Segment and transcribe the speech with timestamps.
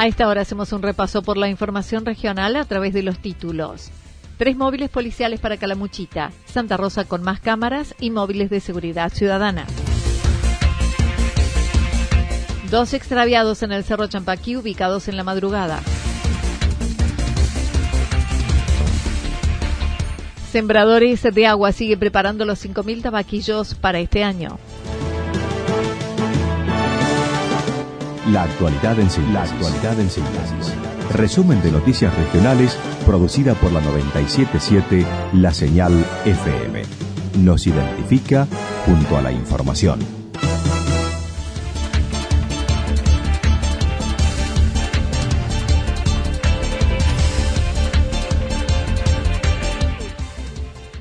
[0.00, 3.90] A esta hora hacemos un repaso por la información regional a través de los títulos.
[4.38, 9.66] Tres móviles policiales para Calamuchita, Santa Rosa con más cámaras y móviles de seguridad ciudadana.
[12.70, 15.82] Dos extraviados en el Cerro Champaquí ubicados en la madrugada.
[20.50, 24.58] Sembradores de agua sigue preparando los 5.000 tabaquillos para este año.
[28.32, 30.74] La actualidad en síntesis.
[31.10, 35.92] Resumen de noticias regionales producida por la 977 La Señal
[36.24, 36.82] FM.
[37.38, 38.46] Nos identifica
[38.86, 39.98] junto a la información.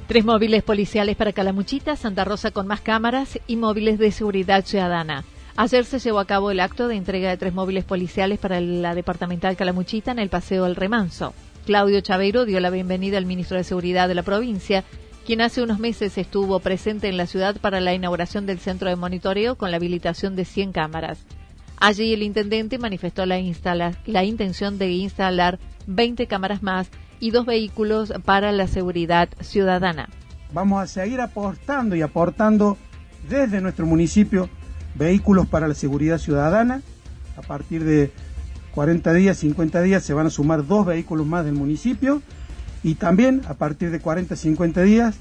[0.07, 5.23] Tres móviles policiales para Calamuchita, Santa Rosa con más cámaras y móviles de seguridad ciudadana.
[5.61, 8.95] Ayer se llevó a cabo el acto de entrega de tres móviles policiales para la
[8.95, 11.33] departamental Calamuchita en el Paseo del Remanso.
[11.65, 14.85] Claudio Chaveiro dio la bienvenida al ministro de Seguridad de la provincia,
[15.25, 18.95] quien hace unos meses estuvo presente en la ciudad para la inauguración del centro de
[18.95, 21.25] monitoreo con la habilitación de 100 cámaras.
[21.75, 23.37] Allí el intendente manifestó la,
[24.05, 30.07] la intención de instalar 20 cámaras más y dos vehículos para la seguridad ciudadana.
[30.53, 32.77] Vamos a seguir aportando y aportando
[33.27, 34.49] desde nuestro municipio
[34.95, 36.81] vehículos para la seguridad ciudadana.
[37.37, 38.11] A partir de
[38.73, 42.21] 40 días, 50 días se van a sumar dos vehículos más del municipio
[42.83, 45.15] y también a partir de 40, 50 días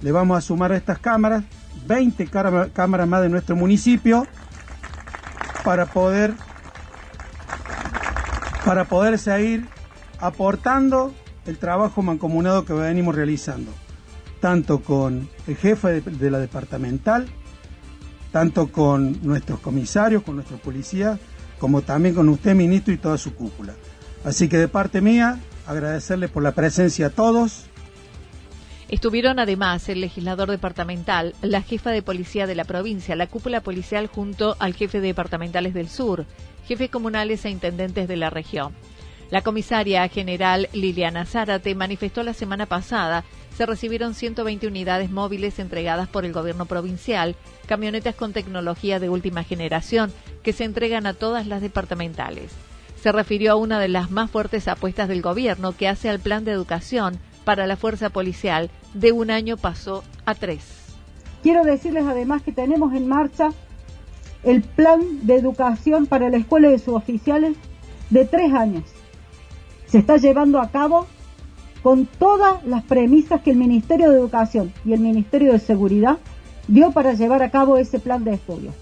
[0.00, 1.44] le vamos a sumar a estas cámaras
[1.86, 2.26] 20
[2.72, 4.26] cámaras más de nuestro municipio
[5.64, 6.34] para poder
[8.64, 9.66] para poder seguir
[10.20, 11.12] aportando
[11.46, 13.72] el trabajo mancomunado que venimos realizando,
[14.40, 17.28] tanto con el jefe de la departamental,
[18.32, 21.20] tanto con nuestros comisarios, con nuestros policías,
[21.58, 23.74] como también con usted, ministro, y toda su cúpula.
[24.24, 27.66] Así que de parte mía, agradecerle por la presencia a todos.
[28.88, 34.06] Estuvieron además el legislador departamental, la jefa de policía de la provincia, la cúpula policial
[34.06, 36.26] junto al jefe de departamentales del sur,
[36.66, 38.72] jefes comunales e intendentes de la región.
[39.30, 43.24] La comisaria general Liliana Zárate manifestó la semana pasada
[43.56, 47.36] se recibieron 120 unidades móviles entregadas por el gobierno provincial,
[47.66, 52.52] camionetas con tecnología de última generación que se entregan a todas las departamentales.
[53.00, 56.44] Se refirió a una de las más fuertes apuestas del gobierno que hace al plan
[56.44, 60.64] de educación para la fuerza policial de un año pasó a tres.
[61.42, 63.50] Quiero decirles además que tenemos en marcha
[64.44, 67.56] el plan de educación para la escuela de suboficiales
[68.10, 68.84] de tres años
[69.92, 71.06] se está llevando a cabo
[71.82, 76.18] con todas las premisas que el Ministerio de Educación y el Ministerio de Seguridad
[76.68, 78.72] dio para llevar a cabo ese plan de estudio.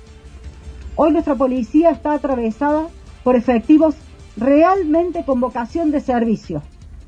[0.97, 2.89] Hoy nuestra policía está atravesada
[3.25, 3.95] por efectivos
[4.37, 6.63] realmente con vocación de servicio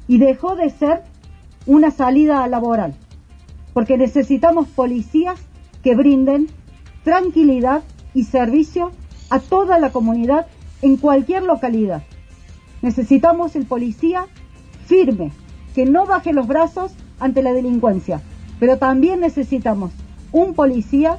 [0.09, 1.03] y dejó de ser
[1.67, 2.95] una salida laboral,
[3.75, 5.41] porque necesitamos policías
[5.83, 6.49] que brinden
[7.05, 7.83] tranquilidad
[8.15, 8.93] y servicio
[9.31, 10.47] a toda la comunidad
[10.81, 12.03] en cualquier localidad.
[12.83, 14.27] Necesitamos el policía
[14.87, 15.33] firme,
[15.75, 18.21] que no baje los brazos ante la delincuencia,
[18.59, 19.93] pero también necesitamos
[20.33, 21.19] un policía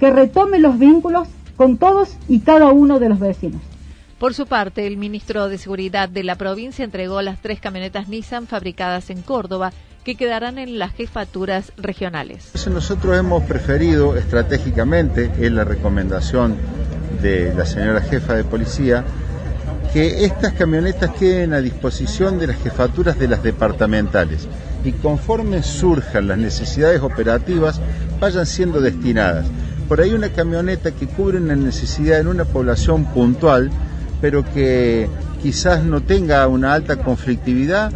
[0.00, 3.60] que retome los vínculos con todos y cada uno de los vecinos.
[4.18, 8.46] Por su parte, el ministro de Seguridad de la provincia entregó las tres camionetas Nissan
[8.46, 9.72] fabricadas en Córdoba
[10.04, 12.52] que quedarán en las jefaturas regionales.
[12.68, 16.56] Nosotros hemos preferido estratégicamente, en la recomendación
[17.20, 19.04] de la señora jefa de policía,
[19.92, 24.48] que estas camionetas queden a disposición de las jefaturas de las departamentales
[24.84, 27.80] y conforme surjan las necesidades operativas
[28.18, 29.46] vayan siendo destinadas.
[29.88, 33.70] Por ahí una camioneta que cubre una necesidad en una población puntual,
[34.22, 35.08] pero que
[35.42, 37.92] quizás no tenga una alta conflictividad,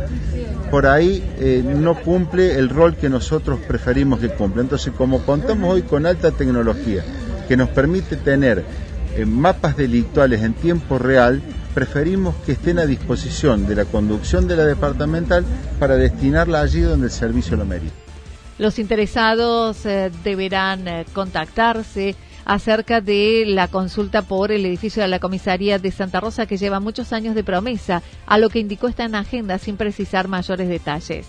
[0.70, 4.62] por ahí eh, no cumple el rol que nosotros preferimos que cumpla.
[4.62, 7.02] Entonces, como contamos hoy con alta tecnología,
[7.48, 8.64] que nos permite tener
[9.16, 11.40] eh, mapas delictuales en tiempo real,
[11.74, 15.44] preferimos que estén a disposición de la conducción de la departamental
[15.78, 17.94] para destinarla allí donde el servicio lo merita.
[18.58, 22.14] Los interesados eh, deberán eh, contactarse
[22.46, 26.80] acerca de la consulta por el edificio de la comisaría de Santa Rosa que lleva
[26.80, 31.26] muchos años de promesa, a lo que indicó esta en agenda sin precisar mayores detalles.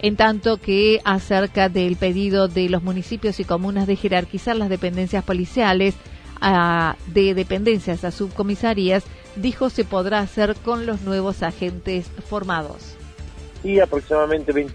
[0.00, 5.22] En tanto que acerca del pedido de los municipios y comunas de jerarquizar las dependencias
[5.24, 5.94] policiales
[6.44, 9.02] a, de dependencias a subcomisarías,
[9.34, 12.94] dijo se podrá hacer con los nuevos agentes formados.
[13.64, 14.74] Y aproximadamente 20.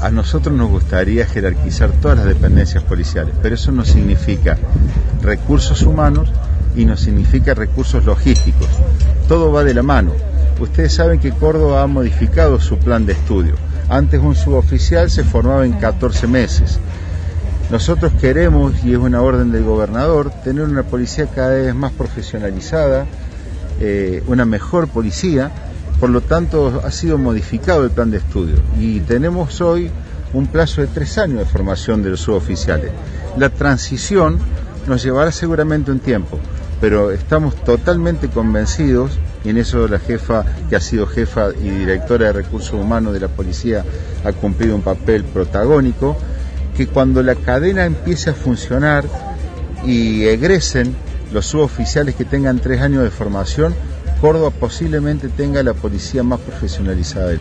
[0.00, 4.58] A nosotros nos gustaría jerarquizar todas las dependencias policiales, pero eso no significa
[5.20, 6.30] recursos humanos
[6.74, 8.68] y no significa recursos logísticos.
[9.28, 10.12] Todo va de la mano.
[10.58, 13.54] Ustedes saben que Córdoba ha modificado su plan de estudio.
[13.88, 16.80] Antes un suboficial se formaba en 14 meses.
[17.70, 23.06] Nosotros queremos, y es una orden del gobernador, tener una policía cada vez más profesionalizada,
[23.80, 25.50] eh, una mejor policía,
[25.98, 29.90] por lo tanto ha sido modificado el plan de estudio y tenemos hoy
[30.32, 32.90] un plazo de tres años de formación de los suboficiales.
[33.36, 34.38] La transición
[34.86, 36.38] nos llevará seguramente un tiempo,
[36.80, 42.26] pero estamos totalmente convencidos, y en eso la jefa, que ha sido jefa y directora
[42.26, 43.84] de recursos humanos de la policía,
[44.24, 46.16] ha cumplido un papel protagónico,
[46.76, 49.04] que cuando la cadena empiece a funcionar
[49.84, 50.94] y egresen
[51.32, 53.74] los suboficiales que tengan tres años de formación,
[54.20, 57.32] Córdoba posiblemente tenga la policía más profesionalizada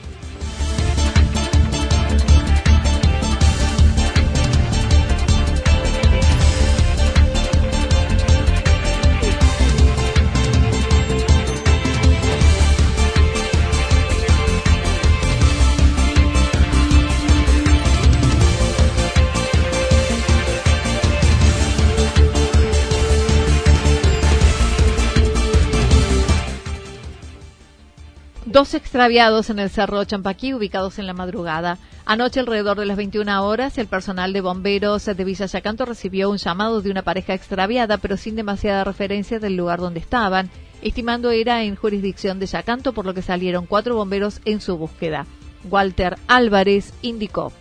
[28.45, 31.77] Dos extraviados en el Cerro Champaquí, ubicados en la madrugada.
[32.05, 36.38] Anoche, alrededor de las 21 horas, el personal de bomberos de Villa Yacanto recibió un
[36.38, 40.49] llamado de una pareja extraviada, pero sin demasiada referencia del lugar donde estaban,
[40.81, 45.27] estimando era en jurisdicción de Yacanto, por lo que salieron cuatro bomberos en su búsqueda.
[45.69, 47.51] Walter Álvarez indicó.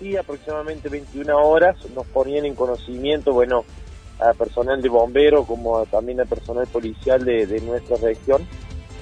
[0.00, 3.66] Sí, aproximadamente 21 horas nos ponían en conocimiento, bueno,
[4.18, 8.46] a personal de bomberos como también a personal policial de nuestra región,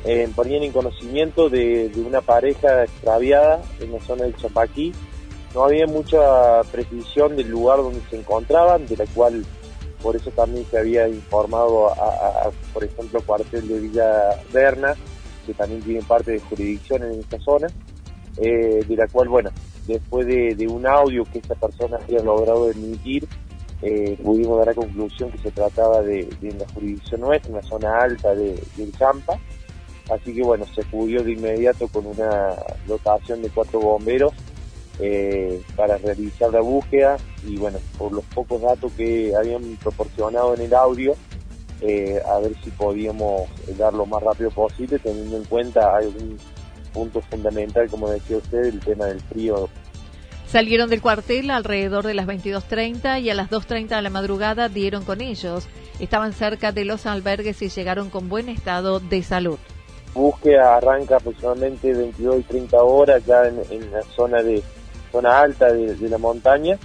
[0.05, 4.93] eh, ponían en conocimiento de, una pareja extraviada en la zona del Chapaquí.
[5.55, 9.45] No había mucha precisión del lugar donde se encontraban, de la cual
[10.03, 14.95] por eso también se había informado a, por ejemplo, cuartel de Villa Berna,
[15.47, 17.69] que también tiene parte de jurisdicción en esta zona,
[18.37, 19.51] eh, de la cual, bueno,
[19.87, 23.27] después de, un audio que esta persona había logrado emitir,
[23.81, 27.99] eh, pudimos dar la conclusión que se trataba de, la jurisdicción nuestra, en la zona
[27.99, 29.39] alta de, del Champa,
[30.11, 32.55] Así que bueno, se acudió de inmediato con una
[32.87, 34.33] dotación de cuatro bomberos
[35.01, 40.61] eh, para realizar la búsqueda y bueno, por los pocos datos que habían proporcionado en
[40.61, 41.15] el audio,
[41.81, 46.39] eh, a ver si podíamos dar lo más rápido posible, teniendo en cuenta algún
[46.93, 49.69] punto fundamental, como decía usted, el tema del frío.
[50.47, 55.05] Salieron del cuartel alrededor de las 22.30 y a las 2.30 de la madrugada dieron
[55.05, 55.67] con ellos.
[55.99, 59.59] Estaban cerca de los albergues y llegaron con buen estado de salud
[60.15, 64.63] búsqueda arranca aproximadamente 22 y 30 horas ya en, la zona de
[65.13, 66.79] zona alta de, la montaña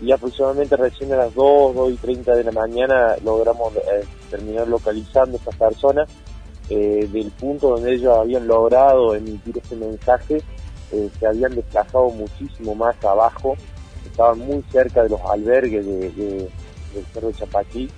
[0.00, 4.68] y aproximadamente recién a las 2, 2 y 30 de la mañana logramos eh, terminar
[4.68, 6.08] localizando a estas personas
[6.70, 10.42] eh, del punto donde ellos habían logrado emitir este mensaje
[10.92, 13.56] eh, se habían desplazado muchísimo más abajo
[14.06, 17.90] estaban muy cerca de los albergues de, del Cerro de Chapaquí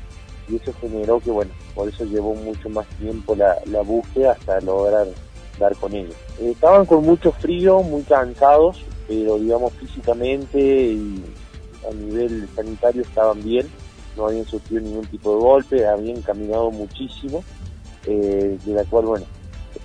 [0.49, 5.06] y eso generó que, bueno, por eso llevó mucho más tiempo la, búsqueda hasta lograr
[5.59, 6.14] dar con ellos.
[6.40, 11.23] Eh, estaban con mucho frío, muy cansados, pero digamos físicamente y
[11.88, 13.68] a nivel sanitario estaban bien.
[14.16, 17.45] no habían sufrido ningún tipo de golpe, habían caminado muchísimo,
[18.06, 19.26] de la cual, bueno,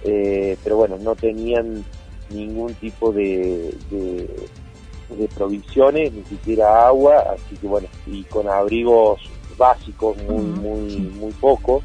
[0.04, 1.84] pero bueno, no tenían
[2.30, 9.20] ningún tipo de, de, provisiones, ni siquiera agua, así que bueno, y con abrigos
[9.62, 11.84] básicos muy, muy, muy poco.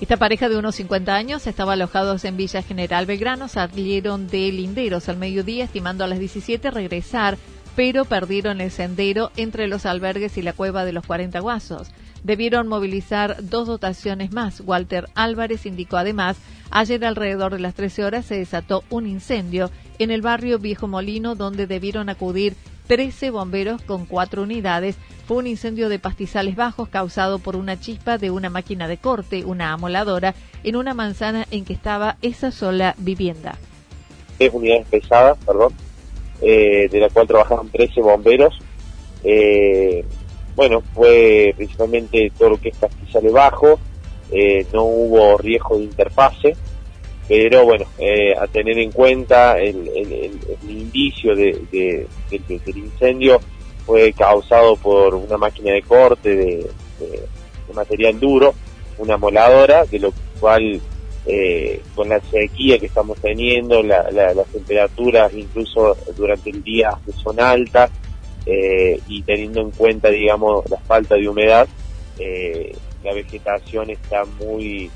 [0.00, 5.08] Esta pareja de unos 50 años estaba alojados en Villa General Belgrano, salieron de Linderos
[5.08, 7.36] al mediodía, estimando a las 17 regresar,
[7.76, 11.88] pero perdieron el sendero entre los albergues y la cueva de los 40 guasos.
[12.24, 14.60] Debieron movilizar dos dotaciones más.
[14.60, 16.38] Walter Álvarez indicó además,
[16.70, 21.34] ayer alrededor de las 13 horas se desató un incendio en el barrio Viejo Molino,
[21.34, 27.38] donde debieron acudir 13 bomberos con cuatro unidades fue un incendio de pastizales bajos causado
[27.38, 31.72] por una chispa de una máquina de corte, una amoladora, en una manzana en que
[31.72, 33.56] estaba esa sola vivienda.
[34.38, 35.72] Es unidades pesadas, perdón,
[36.42, 38.58] eh, de la cual trabajaron 13 bomberos.
[39.24, 40.04] Eh,
[40.54, 43.80] bueno, fue principalmente todo lo que es pastizales bajo,
[44.30, 46.56] eh, no hubo riesgo de interfase,
[47.28, 47.86] pero bueno,
[48.40, 49.90] a tener en cuenta el,
[50.68, 53.40] indicio de, del incendio
[53.86, 56.70] fue causado por una máquina de corte de,
[57.72, 58.54] material duro,
[58.98, 60.80] una moladora, de lo cual
[61.26, 67.90] eh, con la sequía que estamos teniendo, las temperaturas incluso durante el día son altas
[68.46, 71.68] eh, y teniendo en cuenta, digamos, la falta de humedad,
[72.18, 74.90] eh, la vegetación está muy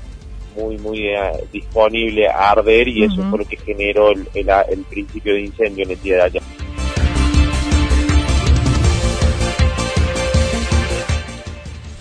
[0.55, 1.09] muy muy
[1.51, 5.91] disponible a arder y eso fue lo que generó el, el principio de incendio en
[5.91, 6.41] el día de ayer.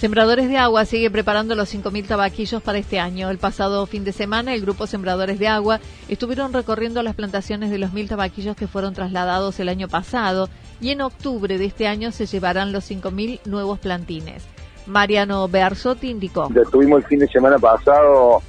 [0.00, 3.28] Sembradores de Agua sigue preparando los 5.000 tabaquillos para este año.
[3.28, 5.78] El pasado fin de semana, el grupo Sembradores de Agua
[6.08, 10.48] estuvieron recorriendo las plantaciones de los 1.000 tabaquillos que fueron trasladados el año pasado
[10.80, 14.42] y en octubre de este año se llevarán los 5.000 nuevos plantines.
[14.90, 16.48] Mariano Bearzotti indicó.
[16.54, 18.42] Estuvimos el fin de semana pasado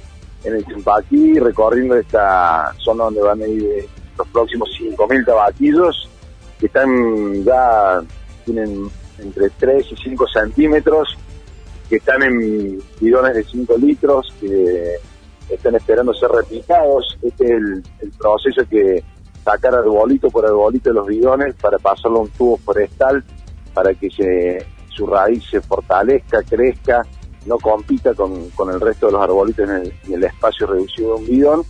[0.44, 6.08] en el Chimpaquí recorriendo esta zona donde van a ir eh, los próximos 5.000 tabaquillos
[6.58, 8.00] que están ya,
[8.44, 11.16] tienen entre 3 y 5 centímetros
[11.88, 14.94] que están en bidones de 5 litros, que
[15.50, 17.18] están esperando ser replicados.
[17.20, 17.82] Este es el,
[18.18, 19.02] proceso que
[19.44, 23.22] sacar arbolito por arbolito de los bidones para pasarlo a un tubo forestal
[23.74, 27.02] para que se, su raíz se fortalezca, crezca,
[27.46, 31.26] no compita con, con el resto de los arbolitos en el, espacio reducido de un
[31.26, 31.62] bidón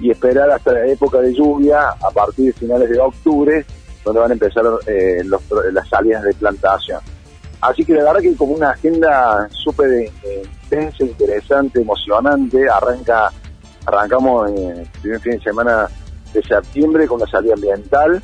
[0.00, 3.64] y esperar hasta la época de lluvia a partir de finales de octubre
[4.04, 5.22] donde van a empezar eh,
[5.72, 7.00] las salidas de plantación.
[7.60, 13.32] Así que la verdad que como una agenda súper eh, intensa, interesante, emocionante, arranca
[13.86, 15.88] arrancamos en el primer fin de semana
[16.32, 18.22] de septiembre con la salida ambiental.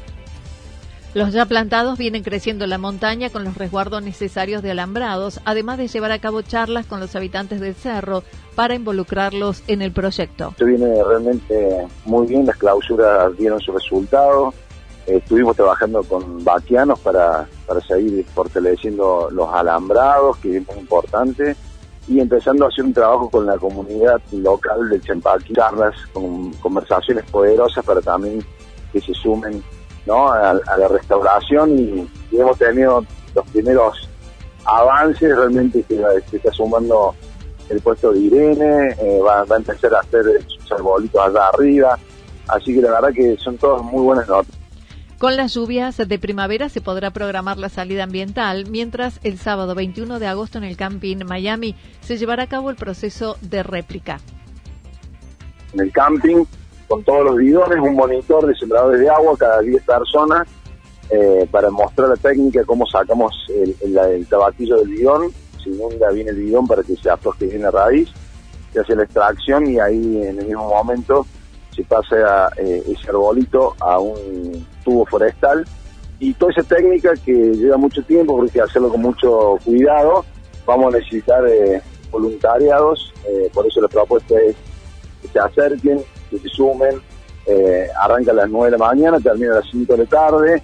[1.15, 5.77] Los ya plantados vienen creciendo en la montaña con los resguardos necesarios de alambrados, además
[5.77, 8.23] de llevar a cabo charlas con los habitantes del cerro
[8.55, 10.49] para involucrarlos en el proyecto.
[10.53, 14.55] Esto viene realmente muy bien, las clausuras dieron su resultado,
[15.07, 21.55] estuvimos trabajando con vaquianos para, para seguir fortaleciendo los alambrados, que es muy importante,
[22.09, 27.27] y empezando a hacer un trabajo con la comunidad local del Chempaqui, charlas, con conversaciones
[27.31, 28.43] poderosas para también
[28.95, 29.63] que se sumen
[30.07, 30.33] ¿no?
[30.33, 33.05] a, la restauración y, hemos tenido
[33.35, 34.09] los primeros
[34.65, 37.15] avances, realmente que se está sumando
[37.69, 41.99] el puesto de Irene, eh, va, va, a empezar a hacer sus arbolitos allá arriba,
[42.49, 44.63] así que la verdad que son todas muy buenas noticias.
[45.23, 50.19] Con las lluvias de primavera se podrá programar la salida ambiental, mientras el sábado 21
[50.19, 54.19] de agosto en el camping Miami se llevará a cabo el proceso de réplica.
[55.75, 56.45] En el camping,
[56.93, 60.47] con todos los bidones, un monitor de sembradores de agua cada 10 personas
[61.09, 65.33] eh, para mostrar la técnica, cómo sacamos el, tabaquillo del bidón,
[65.65, 68.11] se inunda bien el bidón para que se afloje bien la raíz,
[68.75, 71.25] se hace la extracción y ahí en el mismo momento
[71.75, 75.65] se pasa eh, ese arbolito a un tubo forestal.
[76.19, 80.27] Y toda esa técnica que lleva mucho tiempo porque hacerlo con mucho cuidado,
[80.67, 81.81] vamos a necesitar eh,
[82.11, 84.55] voluntariados, eh, por eso la propuesta es
[85.23, 87.01] que se acerquen, que se sumen,
[88.01, 90.63] arranca a las 9 de la mañana, termina a las 5 de la tarde,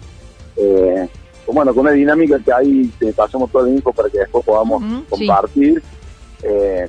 [1.46, 4.82] bueno, con una dinámica que ahí te pasamos todo el info para que después podamos
[5.08, 5.82] compartir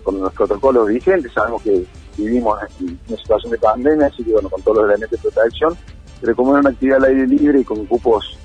[0.03, 1.85] con los protocolos vigentes, sabemos que
[2.17, 5.77] vivimos en una situación de pandemia, así que bueno, con todos los elementos de protección,
[6.21, 8.37] pero como es una actividad al aire libre y con cupos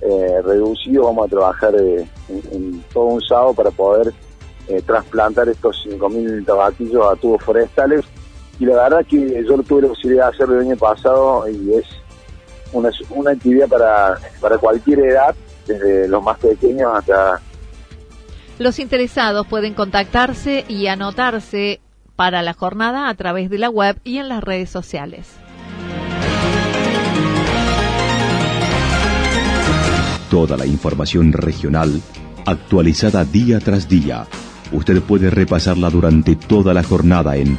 [0.00, 4.12] eh, reducidos, vamos a trabajar eh, en, todo un sábado para poder
[4.68, 8.04] eh, trasplantar estos 5.000 tabaquillos a tubos forestales.
[8.58, 11.74] Y la verdad que yo lo tuve la posibilidad de hacerlo el año pasado y
[11.74, 11.84] es
[12.72, 15.34] una, una actividad para, para cualquier edad,
[15.66, 17.40] desde los más pequeños hasta
[18.58, 21.80] Los interesados pueden contactarse y anotarse
[22.16, 25.28] para la jornada a través de la web y en las redes sociales.
[30.30, 32.00] Toda la información regional
[32.46, 34.26] actualizada día tras día.
[34.72, 37.58] Usted puede repasarla durante toda la jornada en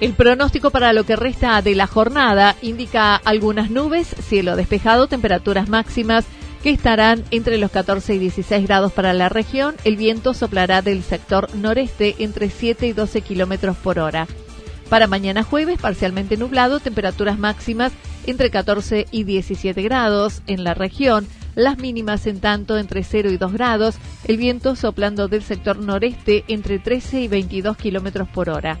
[0.00, 5.68] El pronóstico para lo que resta de la jornada indica algunas nubes, cielo despejado, temperaturas
[5.68, 6.24] máximas
[6.62, 9.74] que estarán entre los 14 y 16 grados para la región.
[9.84, 14.26] El viento soplará del sector noreste entre 7 y 12 kilómetros por hora.
[14.88, 17.92] Para mañana jueves, parcialmente nublado, temperaturas máximas
[18.26, 23.36] entre 14 y 17 grados en la región, las mínimas en tanto entre 0 y
[23.36, 28.80] 2 grados, el viento soplando del sector noreste entre 13 y 22 kilómetros por hora.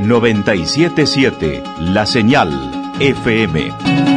[0.00, 2.50] 977 La Señal
[3.00, 4.09] FM.